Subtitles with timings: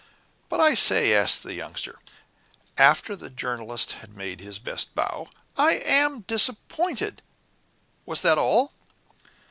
[0.49, 1.99] "But I say," asked the Youngster,
[2.75, 5.29] after the Journalist had made his best bow.
[5.55, 7.21] "I AM disappointed.
[8.07, 8.73] Was that all?"